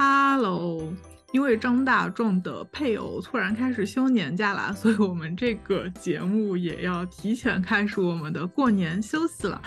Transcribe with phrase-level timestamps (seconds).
[0.00, 0.80] Hello，
[1.32, 9.60] 因为张大壮的配偶突然开始休年假了，所以我们这个节目也要提前开始我们的过年休息了。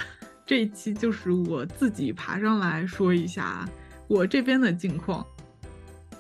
[0.46, 3.68] 这一期就是我自己爬上来说一下
[4.08, 5.26] 我这边的近况。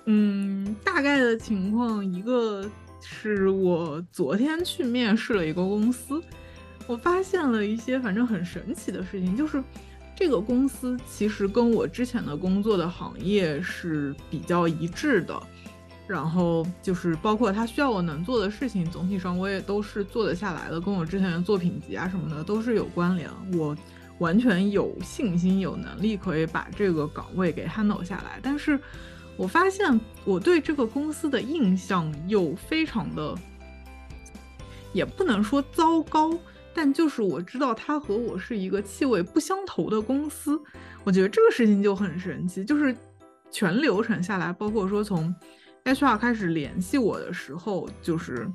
[0.07, 2.69] 嗯，大概的情况，一个
[3.01, 6.21] 是我昨天去面试了一个公司，
[6.85, 9.63] 我发现了一些反正很神奇的事情，就是。
[10.15, 15.41] 这个公司其实跟我之前的工作的行业是比较一致的，
[16.07, 23.29] 然后就是包括他需要我能做的事情，总体上我也都是做得下来的，跟我之前的作品集啊什么的都是有关联。
[23.53, 23.75] 我
[24.19, 28.39] 完全有信心、有能力可以把这个岗位给 handle 下来。
[28.43, 28.79] 但是
[29.35, 33.35] 我发现我对这个公司的印象又非常的，
[34.93, 36.31] 也不能说糟糕。
[36.73, 40.59] 但就是我知道他和我是一个气味不相投的公司，
[41.03, 42.63] 我觉得这个事情就很神奇。
[42.63, 42.95] 就是
[43.51, 45.33] 全流程下来，包括说从
[45.83, 48.47] HR 开始联系我的时候，就是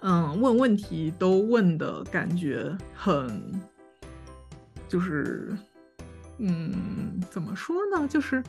[0.00, 3.52] 嗯问问题都问的感觉很，
[4.88, 5.52] 就是
[6.38, 8.08] 嗯怎么说呢？
[8.08, 8.42] 就是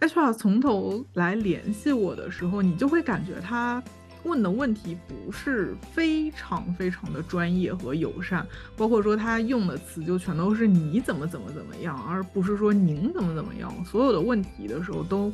[0.00, 3.82] HR 从头来联系我的时候，你就会感觉他。
[4.24, 13.72] 问的问题不是非常非常的专业和友善，包括说他用的词就全都是你怎么怎么怎么样，而不是说您怎么怎么样。
[13.84, 15.32] 所有的问题的时候都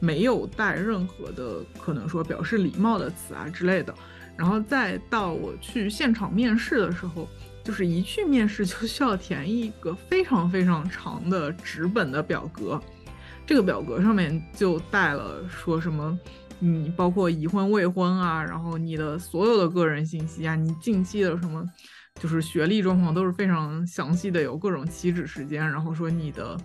[0.00, 3.94] 没有带任何的可能说表示礼貌的词啊之类的。
[4.34, 7.28] 然后再到我去现场面试的时候，
[7.62, 12.80] 就是一去面试就需要填一个非常非常长的纸本的表格，
[13.46, 16.18] 这个表格上面就带了说什么。
[16.64, 21.68] 你包括已婚未婚啊，然后你的所有的个人信息啊，你近期的什么，
[22.20, 26.56] 就是学历状况都是非常详细的，有各种起止时间，然后说你的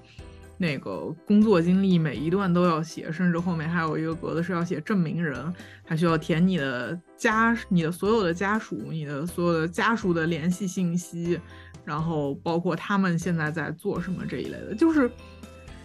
[0.60, 5.52] 那个工作经历每一段都要写，甚至后面还有一个格子是要写证明人，
[5.84, 11.40] 还需要填你的家、你的所有的家属、你的所有的家属的联系信息，
[11.84, 15.10] 然后包括他们现在在做什么这一类的，就是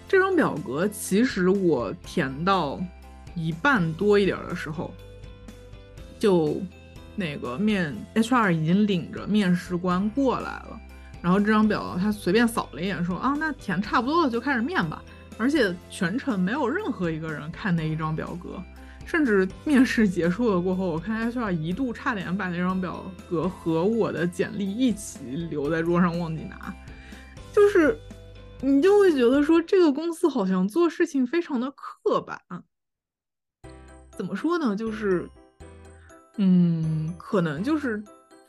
[0.06, 2.78] 这张表格，其实我填到。
[3.34, 4.93] 一半多一点的时候，
[6.19, 6.60] 就
[7.16, 10.81] 那个面 HR 已经领着面试官过来了，
[11.20, 15.03] 然后这张表他随便扫了一眼，说啊，那填差不多了，就开始面吧。
[15.38, 18.62] 而且全程没有任何一个人看那一张表格，
[19.06, 25.20] 甚至面试结束了过后，我看 HR 一度差点把那张表格和我的简历一起
[25.50, 26.72] 留在桌上忘记拿，
[27.53, 27.99] 就是
[28.60, 32.38] 你就会觉得说这个公司好像做事情非常的刻板。
[34.17, 34.77] 怎么说呢？
[34.77, 35.28] 就是，
[36.37, 38.03] 嗯，可能就是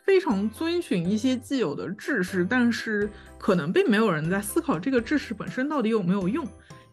[0.06, 6.46] 非常遵循一些既有的知识，但是可能并没有人在思考这个知识本身到底有没有用。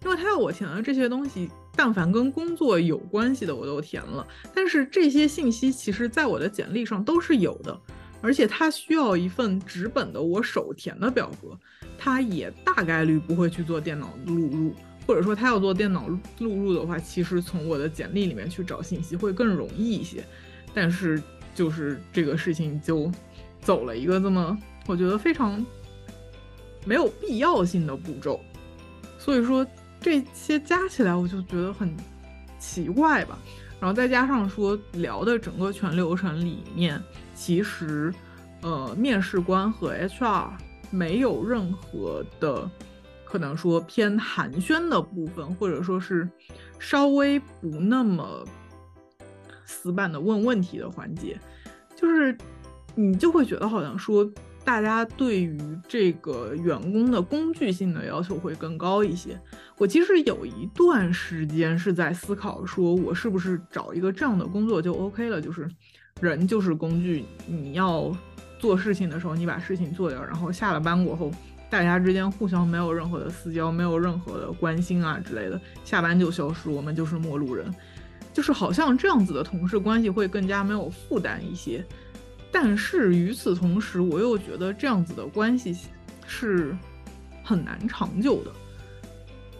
[0.02, 7.78] 因为他要我填的这些东西，但凡跟工作有关系的我都填了，但是这些信息其实在我的简历上都是有的，
[8.22, 11.54] 而且他需要一份纸本的我手填的表格，
[11.98, 14.74] 他也大概率不会去做电脑录入。
[15.10, 16.06] 或者说他要做电脑
[16.38, 20.24] 录入的话，其实从我的简历里面去找信息会更容易一些。
[20.72, 21.20] 但是
[21.52, 23.10] 就是这个事情就
[23.60, 24.56] 走了一个这么
[24.86, 25.66] 我觉得非常
[26.86, 28.40] 没有必要性的步骤。
[29.18, 29.66] 所以说
[30.00, 31.92] 这些加起来我就觉得很
[32.60, 33.36] 奇怪吧。
[33.80, 37.02] 然后再加上说聊的整个全流程里面，
[37.34, 38.14] 其实
[38.60, 40.50] 呃面试官和 HR
[40.88, 42.70] 没有任何的。
[43.30, 46.28] 可能说偏寒暄的部分，或者说是
[46.80, 48.44] 稍微不那么
[49.64, 51.38] 死板的问问题的环节，
[51.94, 52.36] 就是
[52.96, 54.28] 你就会觉得好像说
[54.64, 59.40] 大家对于这个员工的工具性的要求会更高一些。
[59.78, 65.68] 我其实有一段时间是在思考，说我是不是找一个这样的工作就 OK 了，就是
[66.20, 68.12] 人就是工具，你要
[68.58, 71.30] 做事情的时候你把事情做掉，然后下了班过后。
[71.70, 77.72] 大家之间互相没有任何的私交，没有任何的关心啊之类的，下班就消失，我们就是陌路人，
[78.34, 81.84] 就是好像这样子的同事关系会更加没有负担一些。
[82.50, 85.76] 但是与此同时，我又觉得这样子的关系
[86.26, 86.76] 是
[87.44, 88.50] 很难长久的。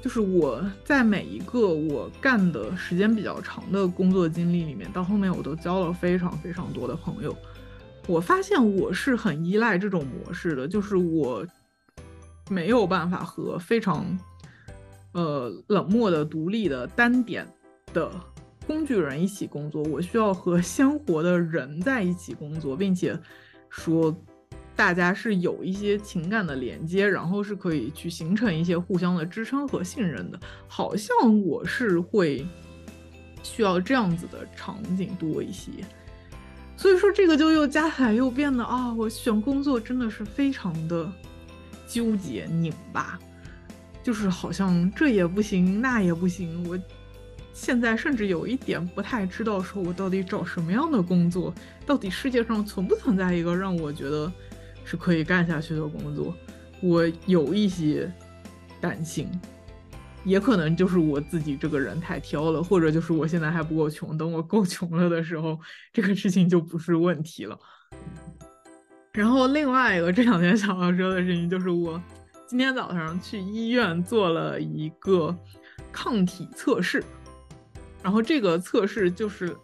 [0.02, 7.36] 就是我在每一个我干的时间比较长的工作经历里面，到后面我都交了非常非常多的朋友。
[8.08, 11.46] 我发现我是很依赖这种模式的，就是我。
[12.50, 14.04] 没有办法和非常，
[15.12, 17.46] 呃冷漠的、独立的、单点
[17.94, 18.10] 的
[18.66, 19.82] 工具人一起工作。
[19.84, 23.16] 我需要和鲜活的人在一起工作，并且
[23.68, 24.14] 说，
[24.74, 30.40] 大家是有一些情感的连接，然后是可以去形成一些互相的支撑和信任的。
[30.66, 32.44] 好像我是会
[33.44, 35.70] 需要这样子的场景多一些。
[36.76, 41.06] 所以说这个就又加起来又变得啊，我选工作真的是非常的
[41.90, 43.18] 纠结拧巴，
[44.02, 46.78] 就是好像这也不行，那也不行，我。
[47.52, 51.52] 现在甚至有一点不太知道，说我到底找什么样的工作？
[51.84, 54.32] 到底世界上存不存在一个让我觉得
[54.82, 56.34] 是可以干下去的工作？
[56.80, 58.10] 我有一些
[58.80, 59.28] 担心，
[60.24, 64.16] 也可能就是我自己这个人太挑了，或者就是我现在还不够穷。
[64.16, 65.58] 等我够穷了的时候，
[65.92, 67.58] 这个事情就不是问题了。
[69.12, 72.00] 然后另外一个这两天想要说的事情，就是我
[72.46, 75.36] 今天早上去医院做了一个
[75.90, 77.02] 抗体测试。
[78.02, 79.54] 然后这个测试就是，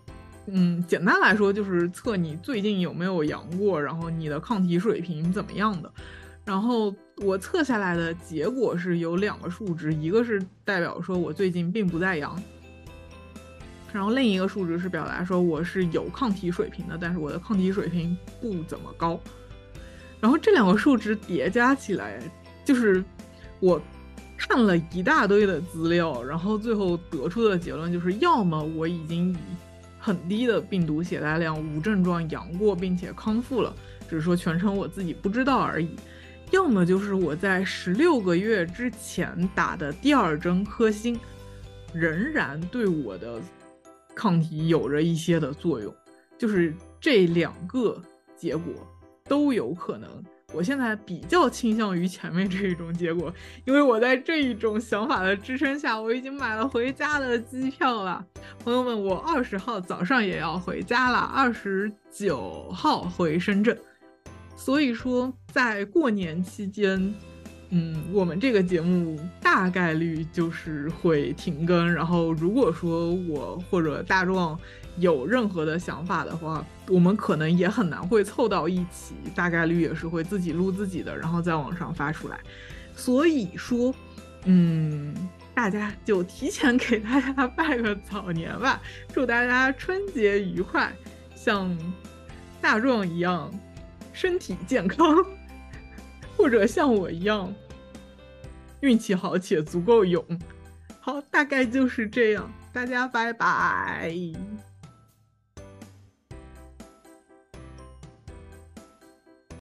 [0.47, 5.91] 嗯，简单来说就是测你最近有没有阳过，然后你的抗体水平怎么样的。
[6.45, 6.95] 然后
[7.25, 12.41] 我测下来的结果是有两个数值，一个是代表说我最近并不在阳，
[13.97, 19.19] 然后另一个数值是表达说我是有抗体水平的，但是我的抗体水平不怎么高。
[20.21, 22.21] 然后这两个数值叠加起来，
[22.65, 23.03] 就是
[23.61, 23.81] 我。
[24.39, 29.39] 看了一大堆的资料，然后最后得出的结论就是：要么我已经以
[29.99, 33.75] 很低的病毒携带量无症状阳过，并且康复了，
[34.11, 35.89] 只是说全程我自己不知道而已；
[36.51, 41.19] 要么就是我在十六个月之前打的第二针科兴，
[41.95, 43.41] 仍然对我的
[44.17, 45.95] 抗体有着一些的作用。
[46.37, 48.03] 就是这两个
[48.35, 48.73] 结果
[49.25, 50.11] 都有可能。
[50.53, 53.35] 我现在比较倾向于前面这一种结果，
[53.65, 58.25] 因为我在这一种想法的支撑下，我已经买了回家的机票了。
[58.63, 63.77] 朋友们，我二十号早上也要回家了，二十九号回深圳。
[64.55, 67.13] 所以说，在过年期间，
[67.71, 71.93] 嗯，我们这个节目大概率就是会停更。
[71.93, 74.59] 然后，如果说我或者大壮。
[74.99, 82.41] 有任何的想法的话，我们可能也很难会凑到一起，大概率也是会自己录自己的，然后在网上发出来。
[82.95, 83.95] 所以说，
[84.47, 85.15] 嗯，
[85.53, 88.81] 大家就提前给大家拜个早年吧，
[89.13, 90.91] 祝大家春节愉快，
[91.35, 91.77] 像
[92.63, 93.53] 大壮一样
[94.15, 95.07] 身体健康，
[96.47, 97.53] 或者像我一样
[98.79, 100.25] 运气好且足够勇。
[101.01, 104.15] 好，大概就是这样，大家拜拜。